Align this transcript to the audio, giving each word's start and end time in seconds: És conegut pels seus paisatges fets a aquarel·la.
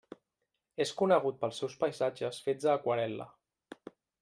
És 0.85 0.93
conegut 1.01 1.37
pels 1.43 1.59
seus 1.61 1.77
paisatges 1.85 2.41
fets 2.49 2.67
a 2.71 2.75
aquarel·la. 2.79 3.31